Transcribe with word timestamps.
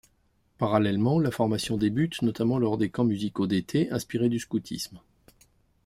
Parallèlement, 0.57 1.19
la 1.19 1.29
formation 1.29 1.77
débute, 1.77 2.23
notamment 2.23 2.57
lors 2.57 2.79
des 2.79 2.89
camps 2.89 3.03
musicaux 3.03 3.45
d'été, 3.45 3.91
inspirés 3.91 4.29
du 4.29 4.39
scoutisme. 4.39 4.99